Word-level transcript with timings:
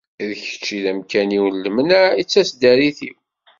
D 0.27 0.29
kečč 0.43 0.65
i 0.77 0.79
d 0.83 0.85
amkan-iw 0.91 1.45
n 1.49 1.59
lemneɛ, 1.65 2.05
i 2.21 2.23
d 2.25 2.27
taseddarit-iw. 2.27 3.15